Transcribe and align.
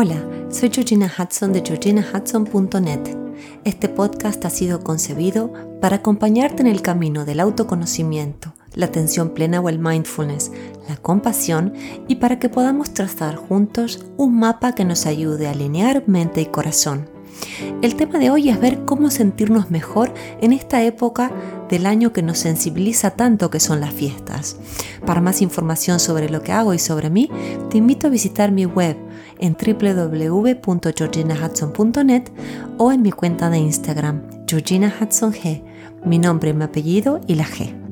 Hola, 0.00 0.24
soy 0.48 0.70
Georgina 0.72 1.12
Hudson 1.12 1.52
de 1.52 1.60
georginahudson.net. 1.60 3.00
Este 3.64 3.88
podcast 3.88 4.44
ha 4.44 4.48
sido 4.48 4.84
concebido 4.84 5.52
para 5.80 5.96
acompañarte 5.96 6.62
en 6.62 6.68
el 6.68 6.82
camino 6.82 7.24
del 7.24 7.40
autoconocimiento, 7.40 8.54
la 8.76 8.86
atención 8.86 9.30
plena 9.30 9.60
o 9.60 9.68
el 9.68 9.80
mindfulness, 9.80 10.52
la 10.88 10.98
compasión 10.98 11.72
y 12.06 12.14
para 12.14 12.38
que 12.38 12.48
podamos 12.48 12.94
trazar 12.94 13.34
juntos 13.34 14.06
un 14.16 14.38
mapa 14.38 14.72
que 14.72 14.84
nos 14.84 15.04
ayude 15.04 15.48
a 15.48 15.50
alinear 15.50 16.04
mente 16.06 16.42
y 16.42 16.46
corazón. 16.46 17.17
El 17.82 17.94
tema 17.94 18.18
de 18.18 18.30
hoy 18.30 18.48
es 18.48 18.58
ver 18.60 18.84
cómo 18.84 19.10
sentirnos 19.10 19.70
mejor 19.70 20.12
en 20.40 20.52
esta 20.52 20.82
época 20.82 21.30
del 21.68 21.86
año 21.86 22.12
que 22.12 22.22
nos 22.22 22.38
sensibiliza 22.38 23.10
tanto 23.10 23.50
que 23.50 23.60
son 23.60 23.80
las 23.80 23.92
fiestas. 23.92 24.56
Para 25.04 25.20
más 25.20 25.42
información 25.42 26.00
sobre 26.00 26.30
lo 26.30 26.42
que 26.42 26.52
hago 26.52 26.72
y 26.74 26.78
sobre 26.78 27.10
mí, 27.10 27.30
te 27.70 27.78
invito 27.78 28.06
a 28.06 28.10
visitar 28.10 28.52
mi 28.52 28.66
web 28.66 28.96
en 29.38 29.56
www.georginahudson.net 29.56 32.24
o 32.78 32.92
en 32.92 33.02
mi 33.02 33.12
cuenta 33.12 33.50
de 33.50 33.58
Instagram, 33.58 34.22
Georgina 34.46 34.94
Hudson 35.00 35.32
G, 35.32 35.62
mi 36.04 36.18
nombre, 36.18 36.52
mi 36.54 36.64
apellido 36.64 37.20
y 37.26 37.34
la 37.34 37.44
G. 37.44 37.87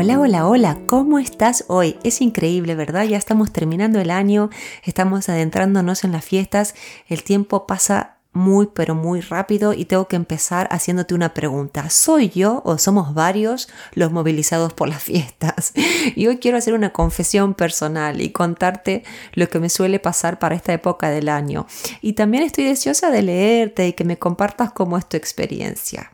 Hola, 0.00 0.20
hola, 0.20 0.46
hola, 0.46 0.78
¿cómo 0.86 1.18
estás 1.18 1.64
hoy? 1.66 1.96
Es 2.04 2.20
increíble, 2.20 2.76
¿verdad? 2.76 3.02
Ya 3.02 3.16
estamos 3.16 3.52
terminando 3.52 3.98
el 3.98 4.12
año, 4.12 4.48
estamos 4.84 5.28
adentrándonos 5.28 6.04
en 6.04 6.12
las 6.12 6.24
fiestas, 6.24 6.76
el 7.08 7.24
tiempo 7.24 7.66
pasa 7.66 8.18
muy 8.32 8.68
pero 8.72 8.94
muy 8.94 9.20
rápido 9.20 9.72
y 9.72 9.86
tengo 9.86 10.06
que 10.06 10.14
empezar 10.14 10.68
haciéndote 10.70 11.14
una 11.14 11.34
pregunta. 11.34 11.90
¿Soy 11.90 12.28
yo 12.28 12.62
o 12.64 12.78
somos 12.78 13.12
varios 13.12 13.68
los 13.94 14.12
movilizados 14.12 14.72
por 14.72 14.88
las 14.88 15.02
fiestas? 15.02 15.72
Y 16.14 16.28
hoy 16.28 16.38
quiero 16.38 16.58
hacer 16.58 16.74
una 16.74 16.92
confesión 16.92 17.54
personal 17.54 18.20
y 18.20 18.30
contarte 18.30 19.02
lo 19.32 19.48
que 19.48 19.58
me 19.58 19.68
suele 19.68 19.98
pasar 19.98 20.38
para 20.38 20.54
esta 20.54 20.72
época 20.72 21.10
del 21.10 21.28
año. 21.28 21.66
Y 22.02 22.12
también 22.12 22.44
estoy 22.44 22.62
deseosa 22.62 23.10
de 23.10 23.22
leerte 23.22 23.88
y 23.88 23.94
que 23.94 24.04
me 24.04 24.16
compartas 24.16 24.70
cómo 24.70 24.96
es 24.96 25.08
tu 25.08 25.16
experiencia. 25.16 26.12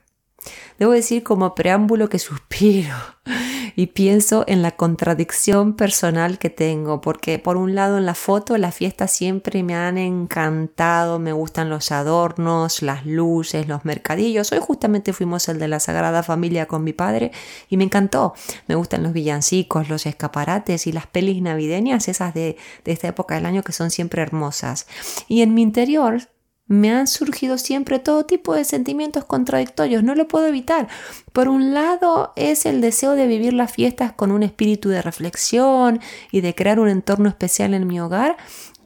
Debo 0.78 0.92
decir 0.92 1.22
como 1.22 1.54
preámbulo 1.54 2.08
que 2.08 2.18
suspiro 2.18 2.94
y 3.76 3.86
pienso 3.88 4.44
en 4.46 4.62
la 4.62 4.72
contradicción 4.72 5.74
personal 5.74 6.38
que 6.38 6.50
tengo, 6.50 7.00
porque 7.00 7.38
por 7.38 7.56
un 7.56 7.74
lado 7.74 7.98
en 7.98 8.06
la 8.06 8.14
foto 8.14 8.56
las 8.58 8.74
fiestas 8.74 9.12
siempre 9.12 9.62
me 9.62 9.74
han 9.74 9.98
encantado, 9.98 11.18
me 11.18 11.32
gustan 11.32 11.70
los 11.70 11.92
adornos, 11.92 12.82
las 12.82 13.06
luces, 13.06 13.68
los 13.68 13.84
mercadillos. 13.84 14.52
Hoy 14.52 14.58
justamente 14.60 15.12
fuimos 15.12 15.48
el 15.48 15.58
de 15.58 15.68
la 15.68 15.80
Sagrada 15.80 16.22
Familia 16.22 16.66
con 16.66 16.84
mi 16.84 16.92
padre 16.92 17.32
y 17.68 17.76
me 17.76 17.84
encantó. 17.84 18.34
Me 18.66 18.74
gustan 18.74 19.02
los 19.02 19.12
villancicos, 19.12 19.88
los 19.88 20.06
escaparates 20.06 20.86
y 20.86 20.92
las 20.92 21.06
pelis 21.06 21.40
navideñas, 21.40 22.08
esas 22.08 22.34
de, 22.34 22.56
de 22.84 22.92
esta 22.92 23.08
época 23.08 23.36
del 23.36 23.46
año 23.46 23.62
que 23.62 23.72
son 23.72 23.90
siempre 23.90 24.22
hermosas. 24.22 24.86
Y 25.28 25.42
en 25.42 25.54
mi 25.54 25.62
interior 25.62 26.28
me 26.66 26.90
han 26.90 27.06
surgido 27.06 27.58
siempre 27.58 27.98
todo 27.98 28.24
tipo 28.24 28.54
de 28.54 28.64
sentimientos 28.64 29.24
contradictorios, 29.24 30.02
no 30.02 30.14
lo 30.14 30.28
puedo 30.28 30.46
evitar. 30.46 30.88
Por 31.32 31.48
un 31.48 31.74
lado 31.74 32.32
es 32.36 32.64
el 32.66 32.80
deseo 32.80 33.12
de 33.12 33.26
vivir 33.26 33.52
las 33.52 33.72
fiestas 33.72 34.12
con 34.12 34.30
un 34.30 34.42
espíritu 34.42 34.88
de 34.88 35.02
reflexión 35.02 36.00
y 36.30 36.40
de 36.40 36.54
crear 36.54 36.80
un 36.80 36.88
entorno 36.88 37.28
especial 37.28 37.74
en 37.74 37.86
mi 37.86 38.00
hogar 38.00 38.36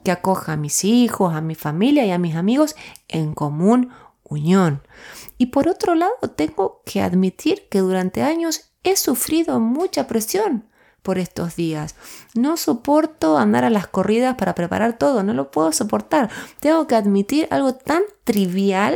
que 0.04 0.10
acoja 0.10 0.54
a 0.54 0.56
mis 0.56 0.84
hijos, 0.84 1.34
a 1.34 1.40
mi 1.40 1.54
familia 1.54 2.04
y 2.04 2.10
a 2.10 2.18
mis 2.18 2.34
amigos 2.34 2.74
en 3.08 3.34
común 3.34 3.90
unión. 4.24 4.82
Y 5.38 5.46
por 5.46 5.68
otro 5.68 5.94
lado 5.94 6.14
tengo 6.34 6.82
que 6.84 7.00
admitir 7.00 7.68
que 7.70 7.78
durante 7.78 8.22
años 8.22 8.72
he 8.82 8.96
sufrido 8.96 9.60
mucha 9.60 10.06
presión 10.06 10.64
por 11.08 11.18
estos 11.18 11.56
días. 11.56 11.94
No 12.34 12.58
soporto 12.58 13.38
andar 13.38 13.64
a 13.64 13.70
las 13.70 13.86
corridas 13.86 14.34
para 14.34 14.54
preparar 14.54 14.98
todo, 14.98 15.22
no 15.22 15.32
lo 15.32 15.50
puedo 15.50 15.72
soportar. 15.72 16.28
Tengo 16.60 16.86
que 16.86 16.96
admitir 16.96 17.48
algo 17.50 17.72
tan 17.72 18.02
trivial 18.24 18.94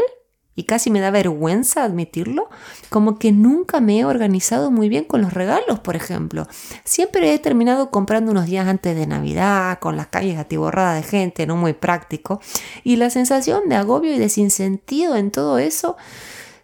y 0.55 0.65
casi 0.65 0.91
me 0.91 1.01
da 1.01 1.11
vergüenza 1.11 1.85
admitirlo, 1.85 2.51
como 2.91 3.19
que 3.19 3.33
nunca 3.33 3.81
me 3.81 4.01
he 4.01 4.05
organizado 4.05 4.71
muy 4.71 4.91
bien 4.91 5.05
con 5.05 5.23
los 5.23 5.33
regalos, 5.33 5.81
por 5.81 5.97
ejemplo. 5.97 6.47
Siempre 6.85 7.33
he 7.33 7.39
terminado 7.39 7.91
comprando 7.91 8.31
unos 8.31 8.45
días 8.45 8.69
antes 8.69 8.95
de 8.95 9.07
Navidad, 9.07 9.79
con 9.79 9.97
las 9.97 10.09
calles 10.09 10.39
atiborradas 10.39 11.03
de 11.03 11.09
gente, 11.09 11.47
no 11.47 11.57
muy 11.57 11.73
práctico, 11.73 12.43
y 12.85 12.97
la 12.97 13.09
sensación 13.09 13.71
de 13.71 13.77
agobio 13.77 14.15
y 14.15 14.19
de 14.19 14.29
sinsentido 14.29 15.17
en 15.17 15.31
todo 15.31 15.59
eso 15.59 15.97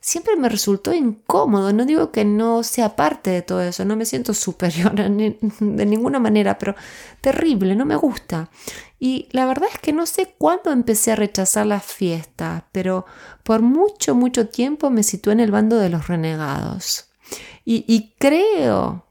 siempre 0.09 0.37
me 0.37 0.49
resultó 0.49 0.95
incómodo. 0.95 1.73
No 1.73 1.85
digo 1.85 2.11
que 2.11 2.25
no 2.25 2.63
sea 2.63 2.97
parte 2.97 3.31
de 3.31 3.43
todo 3.43 3.61
eso, 3.61 3.85
no 3.85 3.95
me 3.95 4.07
siento 4.07 4.33
superior 4.33 4.95
de 4.95 5.87
ninguna 5.87 6.19
manera, 6.19 6.57
pero 6.59 6.75
terrible, 7.21 7.77
no 7.77 7.85
me 7.85 7.97
gusta. 7.97 8.51
Y 8.99 9.29
la 9.33 9.45
verdad 9.47 9.69
es 9.73 9.79
que 9.79 9.93
no 9.93 10.07
sé 10.07 10.35
cuándo 10.39 10.73
empecé 10.73 11.13
a 11.13 11.17
rechazar 11.17 11.67
las 11.67 11.85
fiestas, 11.85 12.65
pero 12.73 13.05
por 13.43 13.61
mucho, 13.61 14.15
mucho 14.15 14.49
tiempo 14.49 14.91
me 14.91 15.03
situé 15.03 15.35
en 15.35 15.41
el 15.41 15.51
bando 15.51 15.77
de 15.77 15.91
los 15.91 16.09
renegados. 16.09 17.11
Y, 17.67 17.85
y 17.87 18.15
creo, 18.19 19.05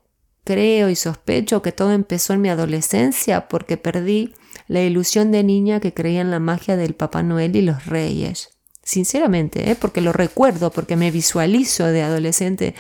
creo 0.44 0.90
y 0.90 0.96
sospecho 0.96 1.62
que 1.62 1.72
todo 1.72 1.92
empezó 1.92 2.34
en 2.34 2.42
mi 2.42 2.50
adolescencia 2.50 3.48
porque 3.48 3.78
perdí 3.78 4.34
la 4.68 4.82
ilusión 4.82 5.32
de 5.32 5.44
niña 5.44 5.80
que 5.80 5.94
creía 5.94 6.22
en 6.22 6.32
la 6.32 6.40
magia 6.40 6.76
del 6.76 6.96
Papá 6.96 7.22
Noel 7.22 7.56
y 7.56 7.62
los 7.62 7.86
Reyes 7.86 8.57
sinceramente, 8.88 9.70
¿eh? 9.70 9.76
porque 9.76 10.00
lo 10.00 10.14
recuerdo, 10.14 10.72
porque 10.72 10.96
me 10.96 11.12
visualizo 11.12 11.86
de 11.88 12.04
adolescente 12.04 12.74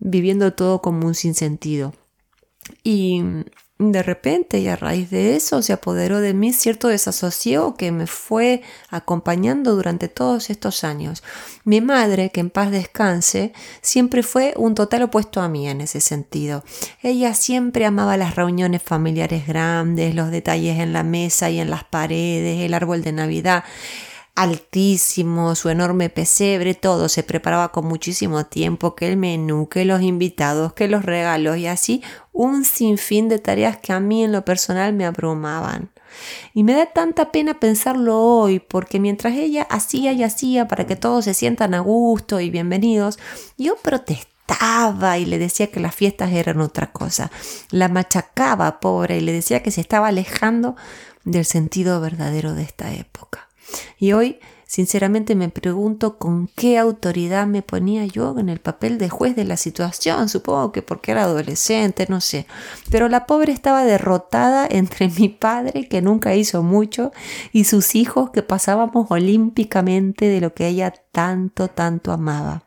viviendo 0.00 0.52
todo 0.52 0.82
como 0.82 1.06
un 1.06 1.14
sinsentido. 1.14 1.94
Y 2.82 3.22
de 3.78 4.02
repente 4.02 4.58
y 4.58 4.66
a 4.66 4.74
raíz 4.74 5.10
de 5.10 5.36
eso 5.36 5.62
se 5.62 5.72
apoderó 5.72 6.20
de 6.20 6.34
mí 6.34 6.52
cierto 6.52 6.88
desasosiego 6.88 7.76
que 7.76 7.92
me 7.92 8.08
fue 8.08 8.62
acompañando 8.90 9.76
durante 9.76 10.08
todos 10.08 10.50
estos 10.50 10.82
años. 10.82 11.22
Mi 11.62 11.80
madre, 11.80 12.30
que 12.30 12.40
en 12.40 12.50
paz 12.50 12.72
descanse, 12.72 13.52
siempre 13.80 14.24
fue 14.24 14.54
un 14.56 14.74
total 14.74 15.02
opuesto 15.02 15.40
a 15.40 15.48
mí 15.48 15.68
en 15.68 15.80
ese 15.80 16.00
sentido. 16.00 16.64
Ella 17.00 17.32
siempre 17.34 17.86
amaba 17.86 18.16
las 18.16 18.34
reuniones 18.34 18.82
familiares 18.82 19.46
grandes, 19.46 20.16
los 20.16 20.32
detalles 20.32 20.80
en 20.80 20.92
la 20.92 21.04
mesa 21.04 21.48
y 21.48 21.60
en 21.60 21.70
las 21.70 21.84
paredes, 21.84 22.62
el 22.62 22.74
árbol 22.74 23.02
de 23.02 23.12
Navidad 23.12 23.62
altísimo, 24.38 25.56
su 25.56 25.68
enorme 25.68 26.10
pesebre, 26.10 26.74
todo 26.74 27.08
se 27.08 27.24
preparaba 27.24 27.72
con 27.72 27.86
muchísimo 27.86 28.46
tiempo, 28.46 28.94
que 28.94 29.08
el 29.08 29.16
menú, 29.16 29.68
que 29.68 29.84
los 29.84 30.00
invitados, 30.00 30.74
que 30.74 30.86
los 30.86 31.04
regalos 31.04 31.56
y 31.56 31.66
así 31.66 32.04
un 32.32 32.64
sinfín 32.64 33.28
de 33.28 33.40
tareas 33.40 33.78
que 33.78 33.92
a 33.92 33.98
mí 33.98 34.22
en 34.22 34.30
lo 34.30 34.44
personal 34.44 34.92
me 34.92 35.06
abrumaban. 35.06 35.90
Y 36.54 36.62
me 36.62 36.74
da 36.74 36.86
tanta 36.86 37.32
pena 37.32 37.58
pensarlo 37.58 38.16
hoy, 38.16 38.60
porque 38.60 39.00
mientras 39.00 39.34
ella 39.34 39.66
hacía 39.70 40.12
y 40.12 40.22
hacía 40.22 40.68
para 40.68 40.86
que 40.86 40.94
todos 40.94 41.24
se 41.24 41.34
sientan 41.34 41.74
a 41.74 41.80
gusto 41.80 42.38
y 42.38 42.48
bienvenidos, 42.48 43.18
yo 43.56 43.74
protestaba 43.74 45.18
y 45.18 45.26
le 45.26 45.38
decía 45.38 45.72
que 45.72 45.80
las 45.80 45.96
fiestas 45.96 46.30
eran 46.30 46.60
otra 46.60 46.92
cosa. 46.92 47.32
La 47.72 47.88
machacaba, 47.88 48.78
pobre, 48.78 49.18
y 49.18 49.20
le 49.20 49.32
decía 49.32 49.64
que 49.64 49.72
se 49.72 49.80
estaba 49.80 50.06
alejando 50.06 50.76
del 51.24 51.44
sentido 51.44 52.00
verdadero 52.00 52.54
de 52.54 52.62
esta 52.62 52.94
época. 52.94 53.47
Y 53.98 54.12
hoy, 54.12 54.38
sinceramente, 54.66 55.34
me 55.34 55.48
pregunto 55.48 56.18
con 56.18 56.48
qué 56.54 56.78
autoridad 56.78 57.46
me 57.46 57.62
ponía 57.62 58.04
yo 58.06 58.38
en 58.38 58.48
el 58.48 58.60
papel 58.60 58.98
de 58.98 59.08
juez 59.08 59.34
de 59.36 59.44
la 59.44 59.56
situación. 59.56 60.28
Supongo 60.28 60.72
que 60.72 60.82
porque 60.82 61.12
era 61.12 61.24
adolescente, 61.24 62.06
no 62.08 62.20
sé. 62.20 62.46
Pero 62.90 63.08
la 63.08 63.26
pobre 63.26 63.52
estaba 63.52 63.84
derrotada 63.84 64.66
entre 64.70 65.08
mi 65.08 65.28
padre, 65.28 65.88
que 65.88 66.02
nunca 66.02 66.34
hizo 66.34 66.62
mucho, 66.62 67.12
y 67.52 67.64
sus 67.64 67.94
hijos, 67.94 68.30
que 68.30 68.42
pasábamos 68.42 69.10
olímpicamente 69.10 70.26
de 70.26 70.40
lo 70.40 70.54
que 70.54 70.68
ella 70.68 70.92
tanto, 71.12 71.68
tanto 71.68 72.12
amaba. 72.12 72.64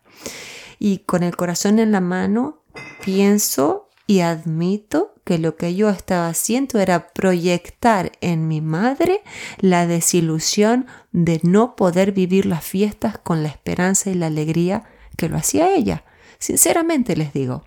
Y 0.80 1.00
con 1.00 1.24
el 1.24 1.36
corazón 1.36 1.78
en 1.80 1.92
la 1.92 2.02
mano, 2.02 2.64
pienso 3.06 3.91
y 4.08 4.22
admito 4.22 5.14
que 5.24 5.38
lo 5.38 5.56
que 5.56 5.76
yo 5.76 5.90
estaba 5.90 6.28
haciendo 6.28 6.80
era 6.80 7.14
proyectar 7.14 8.12
en 8.22 8.48
mi 8.48 8.62
madre 8.62 9.22
la 9.60 9.88
desilusión 9.88 10.88
de 11.12 11.40
no 11.44 11.76
poder 11.76 12.12
vivir 12.12 12.46
las 12.46 12.64
fiestas 12.64 13.18
con 13.18 13.44
la 13.44 13.50
esperanza 13.50 14.10
y 14.10 14.16
la 14.16 14.28
alegría 14.28 14.84
que 15.18 15.30
lo 15.30 15.38
hacía 15.38 15.74
ella. 15.74 16.04
Sinceramente 16.40 17.16
les 17.16 17.34
digo. 17.34 17.64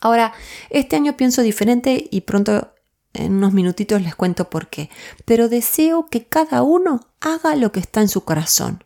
Ahora, 0.00 0.32
este 0.70 0.96
año 0.96 1.16
pienso 1.16 1.42
diferente 1.42 2.08
y 2.10 2.22
pronto 2.22 2.72
en 3.14 3.34
unos 3.34 3.52
minutitos 3.52 4.02
les 4.02 4.14
cuento 4.14 4.50
por 4.50 4.68
qué, 4.68 4.90
pero 5.24 5.48
deseo 5.48 6.06
que 6.06 6.26
cada 6.26 6.62
uno 6.62 7.08
haga 7.20 7.56
lo 7.56 7.72
que 7.72 7.80
está 7.80 8.00
en 8.00 8.08
su 8.08 8.24
corazón. 8.24 8.84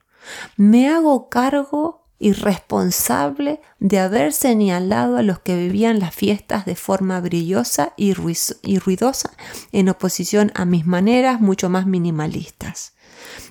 Me 0.57 0.89
hago 0.89 1.29
cargo 1.29 2.02
irresponsable 2.23 3.61
de 3.81 3.99
haber 3.99 4.33
señalado 4.33 5.17
a 5.17 5.23
los 5.23 5.41
que 5.41 5.57
vivían 5.57 5.99
las 5.99 6.15
fiestas 6.15 6.65
de 6.65 6.77
forma 6.77 7.21
brillosa 7.21 7.95
y, 7.97 8.15
ruidosa 8.15 9.33
en 9.73 9.89
oposición 9.89 10.53
a 10.55 10.65
mis 10.65 10.87
maneras 10.87 11.41
mucho 11.41 11.69
más 11.69 11.85
minimalistas. 11.85 12.95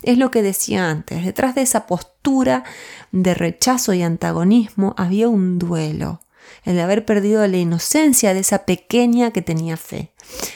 Es 0.04 0.18
lo 0.18 0.32
que 0.32 0.42
decía 0.42 0.90
antes, 0.90 1.26
detrás 1.26 1.54
de 1.54 1.64
esa 1.64 1.86
postura 1.86 2.64
de 3.12 3.34
rechazo 3.34 3.94
y 3.94 4.04
antagonismo 4.04 4.96
había 4.98 5.28
un 5.28 5.60
duelo. 5.60 6.22
el 6.64 6.80
haber 6.80 7.06
perdido 7.06 7.46
la 7.48 7.58
inocencia 7.58 8.34
de 8.34 8.42
esa 8.42 8.66
pequeña 8.66 9.32
que 9.32 9.42
tenía 9.42 9.78
fe. 9.78 10.12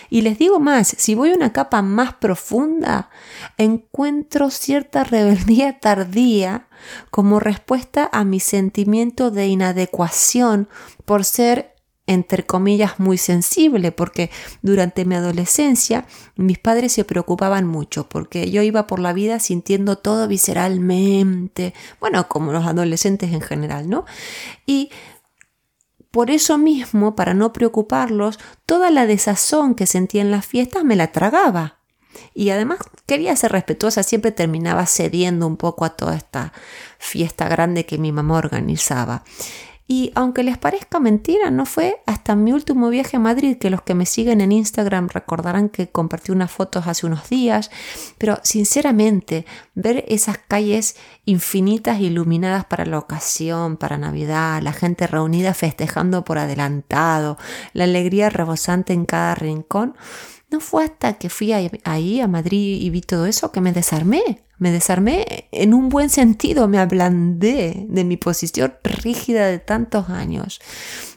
Y 0.10 0.22
les 0.22 0.38
digo 0.38 0.60
más, 0.60 0.88
si 0.88 1.16
voy 1.16 1.32
a 1.32 1.36
una 1.36 1.54
capa 1.54 1.82
más 1.82 2.14
profunda, 2.14 3.10
encuentro 3.58 4.50
cierta 4.50 5.04
rebeldía 5.04 5.80
tardía 5.80 6.65
como 7.12 7.40
respuesta 7.40 8.10
a 8.12 8.24
mi 8.24 8.40
sentimiento 8.40 9.32
de 9.32 9.48
inadecuación 9.48 10.68
por 11.06 11.24
ser 11.24 11.76
entre 12.08 12.46
comillas, 12.46 13.00
muy 13.00 13.18
sensible, 13.18 13.92
porque 13.92 14.30
durante 14.62 15.06
mi 15.06 15.16
adolescencia 15.16 16.06
mis 16.36 16.60
padres 16.60 16.94
se 16.94 17.04
preocupaban 17.04 17.66
mucho, 17.66 18.08
porque 18.08 18.52
yo 18.52 18.62
iba 18.62 18.86
por 18.86 19.00
la 19.00 19.14
vida 19.14 19.40
sintiendo 19.40 19.98
todo 19.98 20.28
visceralmente, 20.28 21.74
bueno, 22.00 22.28
como 22.28 22.52
los 22.52 22.66
adolescentes 22.66 23.34
en 23.34 23.42
general, 23.42 23.90
¿no? 23.90 24.06
Y 24.68 24.92
por 26.12 26.30
eso 26.30 26.58
mismo, 26.58 27.16
para 27.16 27.34
no 27.34 27.52
preocuparlos, 27.52 28.40
toda 28.66 28.90
la 28.92 29.06
desazón 29.06 29.76
que 29.76 29.88
sentía 29.88 30.22
en 30.22 30.32
las 30.32 30.46
fiestas 30.46 30.84
me 30.84 30.96
la 30.96 31.12
tragaba. 31.12 31.80
Y 32.34 32.50
además 32.50 32.80
quería 33.06 33.36
ser 33.36 33.52
respetuosa, 33.52 34.04
siempre 34.04 34.32
terminaba 34.32 34.86
cediendo 34.86 35.48
un 35.48 35.58
poco 35.58 35.86
a 35.86 35.92
toda 35.92 36.16
esta 36.16 36.54
fiesta 36.98 37.48
grande 37.48 37.86
que 37.86 37.98
mi 37.98 38.12
mamá 38.12 38.38
organizaba. 38.38 39.24
Y 39.88 40.12
aunque 40.16 40.42
les 40.42 40.58
parezca 40.58 41.00
mentira, 41.00 41.52
no 41.52 41.68
fue 41.68 42.02
hasta 42.08 42.36
mi 42.36 42.52
último 42.52 42.90
viaje 42.90 43.18
a 43.18 43.20
Madrid 43.20 43.58
que 43.60 43.70
los 43.70 43.84
que 43.84 43.94
me 43.94 44.08
siguen 44.08 44.42
en 44.42 44.52
Instagram 44.52 45.10
recordarán 45.10 45.70
que 45.70 45.90
compartí 45.90 46.32
unas 46.32 46.52
fotos 46.52 46.88
hace 46.88 47.06
unos 47.06 47.30
días, 47.30 47.70
pero 48.18 48.40
sinceramente 48.42 49.46
ver 49.76 50.04
esas 50.08 50.40
calles 50.40 50.96
infinitas 51.26 52.00
iluminadas 52.00 52.66
para 52.66 52.88
la 52.88 52.98
ocasión, 52.98 53.78
para 53.78 54.00
Navidad, 54.00 54.60
la 54.64 54.74
gente 54.74 55.06
reunida 55.06 55.54
festejando 55.54 56.26
por 56.26 56.40
adelantado, 56.40 57.38
la 57.74 57.84
alegría 57.84 58.32
rebosante 58.32 58.94
en 58.94 59.06
cada 59.06 59.36
rincón, 59.36 59.96
no 60.52 60.60
fue 60.60 60.86
hasta 60.86 61.14
que 61.14 61.30
fui 61.30 61.52
ahí 61.54 62.22
a 62.22 62.28
Madrid 62.28 62.82
y 62.82 62.90
vi 62.90 63.02
todo 63.02 63.26
eso 63.26 63.52
que 63.52 63.62
me 63.62 63.74
desarmé. 63.74 64.44
Me 64.58 64.72
desarmé 64.72 65.48
en 65.52 65.74
un 65.74 65.90
buen 65.90 66.10
sentido, 66.10 66.68
me 66.68 66.80
ablandé 66.80 67.86
de 67.90 68.04
mi 68.06 68.16
posición 68.16 68.74
rígida 68.84 69.48
de 69.48 69.60
tantos 69.60 70.10
años. 70.10 70.62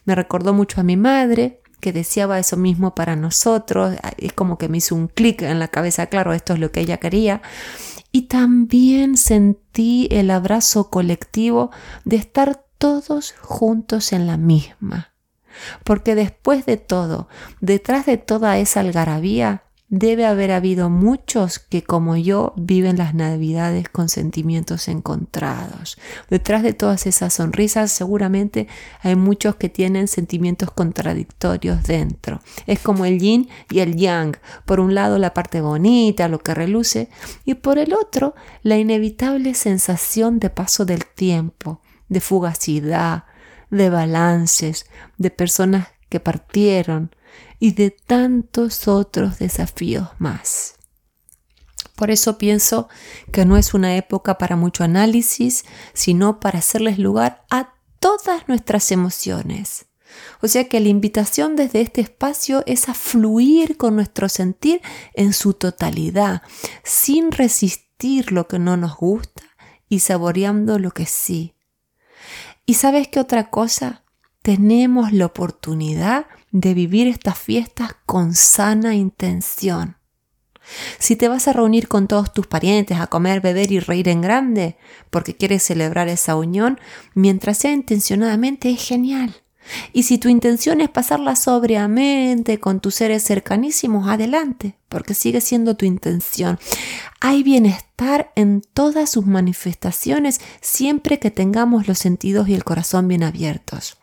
Me 0.05 0.15
recordó 0.15 0.53
mucho 0.53 0.81
a 0.81 0.85
mi 0.85 0.97
madre, 0.97 1.61
que 1.81 1.93
deseaba 1.93 2.39
eso 2.39 2.57
mismo 2.57 2.95
para 2.95 3.17
nosotros. 3.17 3.95
Es 4.17 4.33
como 4.33 4.59
que 4.59 4.69
me 4.69 4.79
hizo 4.79 4.95
un 4.95 5.09
clic 5.09 5.43
en 5.43 5.59
la 5.59 5.69
cabeza, 5.69 6.07
claro, 6.07 6.33
esto 6.33 6.55
es 6.55 6.59
lo 6.59 6.73
que 6.73 6.81
ella 6.81 6.99
quería. 6.99 7.43
Y 8.11 8.23
también 8.23 9.17
sentí 9.17 10.09
el 10.11 10.31
abrazo 10.31 10.91
colectivo 10.91 11.71
de 12.05 12.17
estar 12.17 12.65
todos 12.79 13.35
juntos 13.41 14.13
en 14.13 14.27
la 14.27 14.37
misma. 14.37 15.13
Porque 15.85 16.15
después 16.15 16.67
de 16.67 16.77
todo, 16.77 17.29
detrás 17.61 18.07
de 18.07 18.17
toda 18.17 18.59
esa 18.59 18.81
algarabía, 18.81 19.63
debe 19.91 20.27
haber 20.27 20.53
habido 20.53 20.91
muchos 20.91 21.59
que 21.59 21.83
como 21.83 22.17
yo 22.17 22.53
viven 22.57 22.99
las 22.99 23.15
navidades 23.15 23.89
con 23.89 24.09
sentimientos 24.09 24.87
encontrados. 24.89 25.97
Detrás 26.29 26.63
de 26.63 26.75
todas 26.75 27.07
esas 27.07 27.35
sonrisas 27.35 27.91
seguramente 27.91 28.69
hay 29.01 29.17
muchos 29.17 29.57
que 29.57 29.71
tienen 29.71 30.07
sentimientos 30.07 30.71
contradictorios 30.71 31.85
dentro. 31.85 32.41
Es 32.67 32.81
como 32.81 33.07
el 33.07 33.19
yin 33.19 33.49
y 33.71 33.81
el 33.81 33.97
yang. 33.97 34.37
Por 34.67 34.81
un 34.81 34.95
lado 34.95 35.19
la 35.19 35.33
parte 35.33 35.63
bonita, 35.63 36.29
lo 36.29 36.41
que 36.41 36.55
reluce, 36.55 37.09
y 37.45 37.55
por 37.55 37.79
el 37.79 37.95
otro 37.95 38.35
la 38.63 38.77
inevitable 38.77 39.55
sensación 39.55 40.39
de 40.39 40.51
paso 40.51 40.85
del 40.85 41.07
tiempo, 41.07 41.81
de 42.11 42.21
fugacidad, 42.21 43.25
de 43.71 43.91
balances, 43.91 44.87
de 45.17 45.31
personas 45.31 45.89
que 46.09 46.21
partieron 46.21 47.15
y 47.59 47.73
de 47.73 47.91
tantos 47.91 48.89
otros 48.89 49.39
desafíos 49.39 50.09
más. 50.19 50.75
Por 51.97 52.11
eso 52.11 52.39
pienso 52.39 52.89
que 53.33 53.45
no 53.45 53.57
es 53.57 53.75
una 53.75 53.97
época 53.97 54.39
para 54.39 54.55
mucho 54.55 54.85
análisis, 54.85 55.65
sino 55.95 56.39
para 56.39 56.61
hacerles 56.61 56.99
lugar 56.99 57.45
a 57.51 57.75
todas 57.99 58.49
nuestras 58.49 58.93
emociones. 58.93 59.87
O 60.41 60.49
sea 60.49 60.69
que 60.69 60.81
la 60.81 60.89
invitación 60.89 61.57
desde 61.57 61.81
este 61.81 62.01
espacio 62.01 62.63
es 62.67 62.89
a 62.89 62.95
fluir 62.95 63.77
con 63.77 63.97
nuestro 63.97 64.29
sentir 64.29 64.81
en 65.15 65.33
su 65.33 65.55
totalidad, 65.55 66.43
sin 66.85 67.33
resistir 67.33 68.33
lo 68.33 68.47
que 68.47 68.59
no 68.59 68.77
nos 68.77 68.97
gusta 68.97 69.43
y 69.89 70.01
saboreando 70.01 70.79
lo 70.79 70.93
que 70.93 71.07
sí. 71.07 71.55
¿Y 72.69 72.75
sabes 72.75 73.09
qué 73.09 73.19
otra 73.19 73.49
cosa? 73.49 74.03
Tenemos 74.43 75.15
la 75.15 75.25
oportunidad 75.25 76.27
de 76.51 76.75
vivir 76.75 77.07
estas 77.07 77.39
fiestas 77.39 77.93
con 78.05 78.35
sana 78.35 78.95
intención. 78.95 79.97
Si 80.99 81.17
te 81.17 81.29
vas 81.29 81.49
a 81.49 81.55
reunir 81.55 81.89
con 81.89 82.09
todos 82.09 82.31
tus 82.31 82.47
parientes 82.47 83.01
a 83.01 83.07
comer, 83.07 83.41
beber 83.41 83.73
y 83.73 83.81
reír 83.81 84.11
en 84.11 84.21
grande 84.21 84.77
porque 85.09 85.35
quieres 85.35 85.63
celebrar 85.63 86.09
esa 86.09 86.37
unión, 86.37 86.79
mientras 87.15 87.57
sea 87.57 87.73
intencionadamente, 87.73 88.69
es 88.69 88.87
genial. 88.87 89.35
Y 89.93 90.05
si 90.05 90.19
tu 90.19 90.29
intención 90.29 90.81
es 90.81 90.89
pasarla 90.89 91.37
sobriamente 91.37 92.59
con 92.59 92.81
tus 92.81 92.97
seres 92.97 93.25
cercanísimos, 93.25 94.09
adelante, 94.09 94.77
porque 94.89 95.15
sigue 95.15 95.41
siendo 95.41 95.77
tu 95.77 95.85
intención. 95.85 96.59
Hay 97.21 97.43
bienestar 97.43 98.33
en 98.37 98.63
todas 98.73 99.11
sus 99.11 99.27
manifestaciones 99.27 100.41
siempre 100.61 101.19
que 101.19 101.31
tengamos 101.31 101.89
los 101.89 101.99
sentidos 101.99 102.49
y 102.49 102.55
el 102.55 102.65
corazón 102.65 103.09
bien 103.09 103.23
abiertos. 103.23 103.99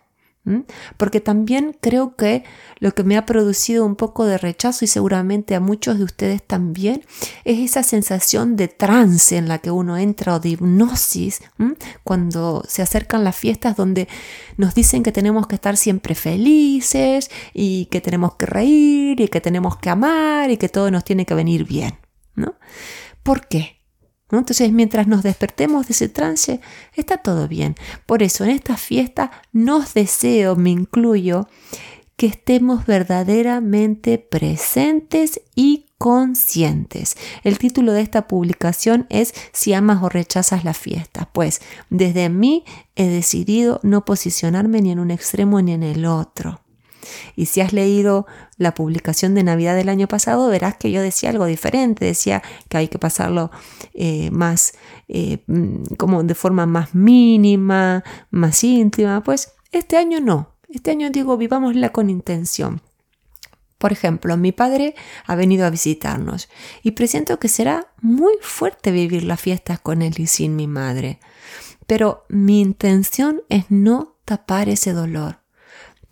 Porque 0.97 1.21
también 1.21 1.75
creo 1.81 2.15
que 2.15 2.43
lo 2.79 2.93
que 2.93 3.03
me 3.03 3.17
ha 3.17 3.25
producido 3.25 3.83
un 3.85 3.95
poco 3.95 4.25
de 4.25 4.37
rechazo 4.37 4.85
y 4.85 4.87
seguramente 4.87 5.55
a 5.55 5.59
muchos 5.59 5.97
de 5.97 6.03
ustedes 6.03 6.43
también 6.43 7.03
es 7.45 7.59
esa 7.59 7.81
sensación 7.81 8.55
de 8.55 8.67
trance 8.67 9.37
en 9.37 9.47
la 9.47 9.57
que 9.57 9.71
uno 9.71 9.97
entra 9.97 10.35
o 10.35 10.39
de 10.39 10.49
hipnosis 10.49 11.41
cuando 12.03 12.63
se 12.67 12.83
acercan 12.83 13.23
las 13.23 13.35
fiestas 13.35 13.75
donde 13.75 14.07
nos 14.57 14.75
dicen 14.75 15.01
que 15.01 15.11
tenemos 15.11 15.47
que 15.47 15.55
estar 15.55 15.77
siempre 15.77 16.13
felices 16.13 17.31
y 17.53 17.85
que 17.87 18.01
tenemos 18.01 18.35
que 18.35 18.45
reír 18.45 19.21
y 19.21 19.27
que 19.27 19.41
tenemos 19.41 19.77
que 19.77 19.89
amar 19.89 20.51
y 20.51 20.57
que 20.57 20.69
todo 20.69 20.91
nos 20.91 21.03
tiene 21.03 21.25
que 21.25 21.33
venir 21.33 21.65
bien. 21.65 21.97
¿no? 22.35 22.55
¿Por 23.23 23.47
qué? 23.47 23.81
Entonces, 24.39 24.71
mientras 24.71 25.07
nos 25.07 25.23
despertemos 25.23 25.87
de 25.87 25.93
ese 25.93 26.09
trance, 26.09 26.61
está 26.93 27.17
todo 27.17 27.47
bien. 27.47 27.75
Por 28.05 28.23
eso, 28.23 28.43
en 28.43 28.51
esta 28.51 28.77
fiesta 28.77 29.31
nos 29.51 29.93
deseo, 29.93 30.55
me 30.55 30.71
incluyo, 30.71 31.47
que 32.15 32.27
estemos 32.27 32.85
verdaderamente 32.85 34.17
presentes 34.17 35.41
y 35.55 35.85
conscientes. 35.97 37.17
El 37.43 37.57
título 37.57 37.93
de 37.93 38.01
esta 38.01 38.27
publicación 38.27 39.05
es 39.09 39.33
Si 39.53 39.73
amas 39.73 40.03
o 40.03 40.09
rechazas 40.09 40.63
la 40.63 40.73
fiesta. 40.73 41.29
Pues 41.33 41.61
desde 41.89 42.29
mí 42.29 42.63
he 42.95 43.07
decidido 43.07 43.79
no 43.83 44.05
posicionarme 44.05 44.81
ni 44.81 44.91
en 44.91 44.99
un 44.99 45.11
extremo 45.11 45.61
ni 45.61 45.73
en 45.73 45.83
el 45.83 46.05
otro. 46.05 46.64
Y 47.35 47.47
si 47.47 47.61
has 47.61 47.73
leído 47.73 48.25
la 48.57 48.73
publicación 48.73 49.35
de 49.35 49.43
Navidad 49.43 49.75
del 49.75 49.89
año 49.89 50.07
pasado, 50.07 50.47
verás 50.49 50.77
que 50.77 50.91
yo 50.91 51.01
decía 51.01 51.29
algo 51.29 51.45
diferente, 51.45 52.05
decía 52.05 52.41
que 52.69 52.77
hay 52.77 52.87
que 52.87 52.99
pasarlo 52.99 53.51
eh, 53.93 54.31
más, 54.31 54.73
eh, 55.07 55.43
mm, 55.47 55.95
como 55.97 56.23
de 56.23 56.35
forma 56.35 56.65
más 56.65 56.95
mínima, 56.95 58.03
más 58.31 58.63
íntima. 58.63 59.23
Pues 59.23 59.53
este 59.71 59.97
año 59.97 60.19
no, 60.21 60.55
este 60.69 60.91
año 60.91 61.09
digo, 61.09 61.37
vivámosla 61.37 61.89
con 61.89 62.09
intención. 62.09 62.81
Por 63.77 63.91
ejemplo, 63.91 64.37
mi 64.37 64.51
padre 64.51 64.95
ha 65.25 65.35
venido 65.35 65.65
a 65.65 65.69
visitarnos 65.69 66.49
y 66.81 66.91
presiento 66.91 67.39
que 67.39 67.49
será 67.49 67.87
muy 68.01 68.33
fuerte 68.41 68.91
vivir 68.91 69.23
las 69.23 69.39
fiestas 69.39 69.79
con 69.79 70.01
él 70.01 70.15
y 70.17 70.27
sin 70.27 70.55
mi 70.55 70.67
madre. 70.67 71.19
Pero 71.85 72.25
mi 72.29 72.61
intención 72.61 73.43
es 73.49 73.65
no 73.69 74.15
tapar 74.25 74.69
ese 74.69 74.93
dolor 74.93 75.44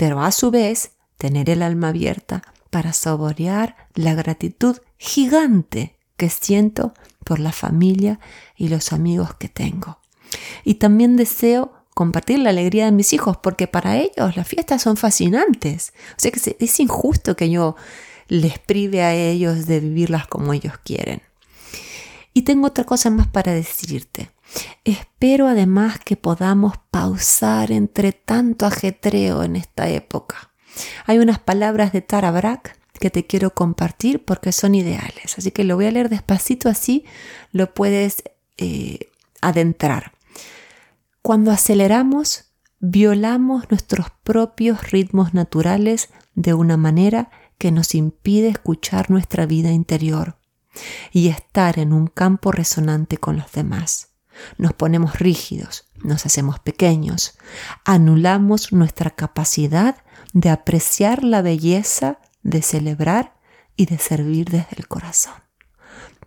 pero 0.04 0.22
a 0.22 0.34
su 0.34 0.52
vez 0.52 0.92
tener 1.18 1.50
el 1.50 1.62
alma 1.62 1.88
abierta 1.88 2.44
para 2.70 2.92
saborear 2.92 3.88
la 3.94 4.14
gratitud 4.14 4.80
gigante 4.98 5.96
que 6.18 6.30
siento 6.30 6.94
por 7.24 7.40
la 7.40 7.54
familia 7.54 8.20
y 8.58 8.68
los 8.68 8.92
amigos 8.92 9.34
que 9.36 9.48
tengo. 9.48 10.00
Y 10.66 10.74
también 10.74 11.16
deseo 11.16 11.72
compartir 11.94 12.40
la 12.40 12.50
alegría 12.50 12.84
de 12.84 12.92
mis 12.92 13.14
hijos 13.14 13.38
porque 13.38 13.68
para 13.68 13.96
ellos 13.96 14.36
las 14.36 14.46
fiestas 14.46 14.82
son 14.82 14.98
fascinantes. 14.98 15.94
O 16.18 16.20
sea 16.20 16.32
que 16.32 16.58
es 16.60 16.80
injusto 16.82 17.38
que 17.38 17.50
yo 17.50 17.78
les 18.28 18.60
prive 18.60 19.04
a 19.04 19.16
ellos 19.16 19.68
de 19.68 19.80
vivirlas 19.80 20.28
como 20.28 20.52
ellos 20.52 20.74
quieren. 20.84 21.22
Y 22.34 22.42
tengo 22.42 22.68
otra 22.68 22.84
cosa 22.84 23.10
más 23.10 23.28
para 23.28 23.54
decirte. 23.54 24.32
Espero 24.84 25.48
además 25.48 26.00
que 26.04 26.18
podamos 26.18 26.74
pausar 26.92 27.72
entre 27.72 28.12
tanto 28.12 28.66
ajetreo 28.66 29.44
en 29.44 29.56
esta 29.56 29.90
época. 29.90 30.52
Hay 31.06 31.20
unas 31.20 31.40
palabras 31.40 31.94
de 31.94 32.02
Tara 32.02 32.32
Brach 32.32 32.72
que 33.00 33.10
te 33.10 33.26
quiero 33.26 33.54
compartir 33.54 34.24
porque 34.24 34.52
son 34.52 34.76
ideales. 34.76 35.38
Así 35.38 35.52
que 35.52 35.64
lo 35.64 35.76
voy 35.76 35.86
a 35.86 35.92
leer 35.92 36.10
despacito 36.10 36.70
así 36.70 37.06
lo 37.52 37.74
puedes 37.74 38.24
eh, 38.58 39.12
adentrar. 39.42 40.14
Cuando 41.22 41.52
aceleramos, 41.52 42.46
violamos 42.80 43.70
nuestros 43.70 44.08
propios 44.24 44.92
ritmos 44.92 45.34
naturales 45.34 46.10
de 46.36 46.54
una 46.54 46.78
manera 46.78 47.32
que 47.58 47.72
nos 47.72 47.96
impide 47.96 48.50
escuchar 48.50 49.10
nuestra 49.10 49.46
vida 49.46 49.72
interior 49.72 50.38
y 51.12 51.30
estar 51.30 51.80
en 51.80 51.94
un 51.94 52.08
campo 52.08 52.52
resonante 52.52 53.18
con 53.18 53.38
los 53.38 53.52
demás. 53.52 54.13
Nos 54.58 54.74
ponemos 54.74 55.20
rígidos, 55.20 55.86
nos 56.04 56.26
hacemos 56.26 56.60
pequeños, 56.60 57.38
anulamos 57.86 58.72
nuestra 58.72 59.12
capacidad 59.12 59.98
de 60.34 60.50
apreciar 60.50 61.24
la 61.24 61.42
belleza, 61.42 62.20
de 62.42 62.62
celebrar 62.62 63.36
y 63.76 63.86
de 63.86 63.98
servir 63.98 64.50
desde 64.50 64.76
el 64.78 64.88
corazón. 64.88 65.34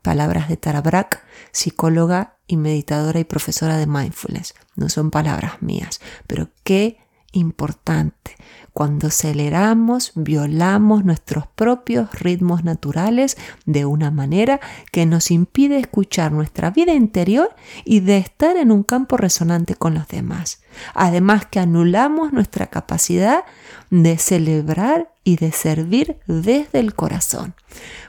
Palabras 0.02 0.48
de 0.48 0.56
Tara 0.56 0.80
Brach, 0.80 1.18
psicóloga 1.50 2.38
y 2.46 2.56
meditadora 2.56 3.18
y 3.18 3.24
profesora 3.24 3.76
de 3.76 3.86
mindfulness. 3.86 4.54
No 4.76 4.88
son 4.88 5.10
palabras 5.10 5.62
mías, 5.62 6.00
pero 6.26 6.50
qué 6.62 6.98
importante. 7.32 8.36
Cuando 8.76 9.06
aceleramos, 9.06 10.12
violamos 10.14 11.02
nuestros 11.02 11.46
propios 11.46 12.12
ritmos 12.12 12.62
naturales 12.62 13.38
de 13.64 13.86
una 13.86 14.10
manera 14.10 14.60
que 14.92 15.06
nos 15.06 15.30
impide 15.30 15.78
escuchar 15.78 16.30
nuestra 16.30 16.72
vida 16.72 16.92
interior 16.92 17.56
y 17.86 18.00
de 18.00 18.18
estar 18.18 18.58
en 18.58 18.70
un 18.70 18.82
campo 18.82 19.16
resonante 19.16 19.76
con 19.76 19.94
los 19.94 20.08
demás. 20.08 20.60
Además 20.92 21.46
que 21.46 21.58
anulamos 21.58 22.34
nuestra 22.34 22.66
capacidad 22.66 23.44
de 23.88 24.18
celebrar 24.18 25.10
y 25.24 25.36
de 25.36 25.52
servir 25.52 26.18
desde 26.26 26.78
el 26.78 26.94
corazón. 26.94 27.54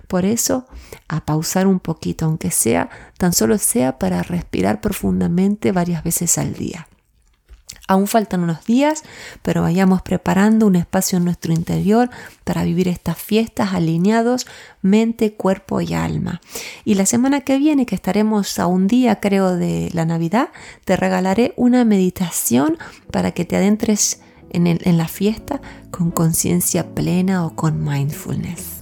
Por 0.10 0.26
eso, 0.26 0.68
a 1.08 1.24
pausar 1.24 1.66
un 1.66 1.80
poquito, 1.80 2.26
aunque 2.26 2.52
sea, 2.52 2.90
tan 3.18 3.32
solo 3.32 3.58
sea 3.58 3.98
para 4.00 4.22
respirar 4.22 4.82
profundamente 4.82 5.72
varias 5.72 6.04
veces 6.04 6.38
al 6.38 6.56
día. 6.56 6.90
Aún 7.88 8.08
faltan 8.08 8.42
unos 8.42 8.66
días, 8.66 9.04
pero 9.42 9.62
vayamos 9.62 10.02
preparando 10.02 10.68
un 10.68 10.76
espacio 10.76 11.18
en 11.18 11.26
nuestro 11.26 11.54
interior 11.54 12.10
para 12.44 12.64
vivir 12.64 12.90
estas 12.90 13.18
fiestas 13.18 13.74
alineados 13.74 14.46
mente, 14.82 15.34
cuerpo 15.34 15.80
y 15.80 15.94
alma. 15.94 16.42
Y 16.84 16.96
la 16.96 17.06
semana 17.06 17.42
que 17.42 17.58
viene, 17.58 17.86
que 17.86 17.96
estaremos 17.96 18.60
a 18.60 18.68
un 18.68 18.88
día 18.88 19.20
creo 19.20 19.56
de 19.56 19.90
la 19.94 20.06
Navidad, 20.06 20.50
te 20.86 20.98
regalaré 20.98 21.54
una 21.56 21.86
meditación 21.86 22.78
para 23.12 23.32
que 23.32 23.46
te 23.46 23.56
adentres 23.56 24.22
en, 24.50 24.68
en 24.68 24.98
la 24.98 25.08
fiesta 25.08 25.62
con 25.90 26.12
conciencia 26.12 26.94
plena 26.94 27.46
o 27.46 27.56
con 27.56 27.84
mindfulness. 27.84 28.77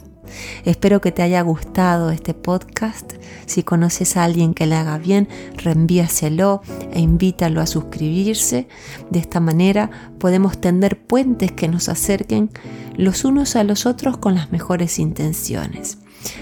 Espero 0.63 1.01
que 1.01 1.12
te 1.12 1.22
haya 1.22 1.42
gustado 1.42 2.12
este 2.12 2.34
podcast. 2.34 3.13
Si 3.46 3.63
conoces 3.63 4.18
a 4.18 4.24
alguien 4.24 4.54
que 4.54 4.65
le 4.65 4.75
haga 4.75 4.98
bien, 4.98 5.27
reenvíaselo 5.58 6.62
e 6.92 7.00
invítalo 7.00 7.62
a 7.62 7.68
suscribirse. 7.68 8.68
De 9.10 9.20
esta 9.20 9.39
manera 9.39 9.89
podemos 10.20 10.60
tender 10.60 11.00
puentes 11.00 11.51
que 11.51 11.68
nos 11.68 11.89
acerquen 11.89 12.50
los 12.96 13.25
unos 13.25 13.56
a 13.56 13.63
los 13.63 13.86
otros 13.86 14.18
con 14.18 14.36
las 14.36 14.51
mejores 14.51 15.00
intenciones. 15.00 16.00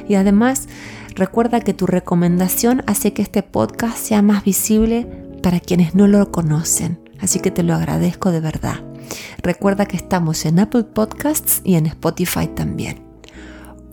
Y 0.07 0.15
además, 0.15 0.67
recuerda 1.15 1.59
que 1.62 1.73
tu 1.73 1.88
recomendación 1.88 2.83
hace 2.88 3.13
que 3.13 3.21
este 3.21 3.43
podcast 3.43 3.97
sea 3.97 4.21
más 4.21 4.43
visible 4.43 5.07
para 5.41 5.59
quienes 5.59 5.95
no 5.95 6.07
lo 6.07 6.31
conocen. 6.31 7.00
Así 7.19 7.39
que 7.39 7.51
te 7.51 7.63
lo 7.63 7.73
agradezco 7.73 8.31
de 8.31 8.39
verdad. 8.39 8.81
Recuerda 9.41 9.85
que 9.85 9.97
estamos 9.97 10.45
en 10.45 10.59
Apple 10.59 10.83
Podcasts 10.83 11.62
y 11.63 11.75
en 11.75 11.85
Spotify 11.85 12.47
también 12.47 13.12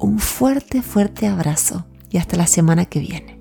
un 0.01 0.19
fuerte, 0.19 0.83
fuerte 0.83 1.27
abrazo 1.27 1.87
y 2.11 2.19
hasta 2.19 2.37
la 2.37 2.47
semana 2.47 2.87
que 2.87 3.01
viene. 3.01 3.40